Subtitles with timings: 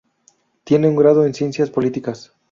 [0.63, 2.33] Tiene un grado en Ciencias Políticas.